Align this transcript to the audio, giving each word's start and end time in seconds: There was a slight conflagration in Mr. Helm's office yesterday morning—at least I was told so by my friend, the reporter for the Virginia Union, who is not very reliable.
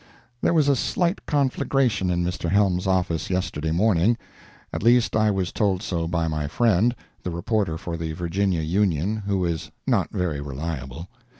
There 0.41 0.55
was 0.55 0.67
a 0.67 0.75
slight 0.75 1.23
conflagration 1.27 2.09
in 2.09 2.23
Mr. 2.25 2.49
Helm's 2.49 2.87
office 2.87 3.29
yesterday 3.29 3.69
morning—at 3.69 4.81
least 4.81 5.15
I 5.15 5.29
was 5.29 5.51
told 5.51 5.83
so 5.83 6.07
by 6.07 6.27
my 6.27 6.47
friend, 6.47 6.95
the 7.21 7.29
reporter 7.29 7.77
for 7.77 7.97
the 7.97 8.11
Virginia 8.13 8.61
Union, 8.61 9.17
who 9.17 9.45
is 9.45 9.69
not 9.85 10.09
very 10.09 10.41
reliable. 10.41 11.07